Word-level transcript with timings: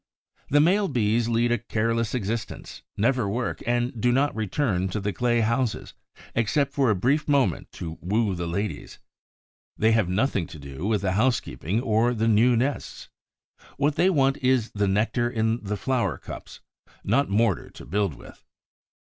The 0.49 0.59
male 0.59 0.87
Bees 0.87 1.27
lead 1.27 1.51
a 1.51 1.59
careless 1.59 2.15
existence, 2.15 2.81
never 2.97 3.29
work, 3.29 3.61
and 3.67 4.01
do 4.01 4.11
not 4.11 4.35
return 4.35 4.87
to 4.87 4.99
the 4.99 5.13
clay 5.13 5.41
houses 5.41 5.93
except 6.33 6.73
for 6.73 6.89
a 6.89 6.95
brief 6.95 7.27
moment 7.27 7.71
to 7.73 7.99
woo 8.01 8.33
the 8.33 8.47
ladies; 8.47 8.97
they 9.77 9.91
have 9.91 10.09
nothing 10.09 10.47
to 10.47 10.57
do 10.57 10.87
with 10.87 11.03
the 11.03 11.11
housekeeping 11.11 11.81
or 11.83 12.15
the 12.15 12.27
new 12.27 12.57
nests. 12.57 13.09
What 13.77 13.93
they 13.93 14.09
want 14.09 14.37
is 14.37 14.71
the 14.71 14.87
nectar 14.87 15.29
in 15.29 15.63
the 15.63 15.77
flower 15.77 16.17
cups, 16.17 16.61
not 17.03 17.29
mortar 17.29 17.69
to 17.69 17.85
build 17.85 18.15
with. 18.15 18.43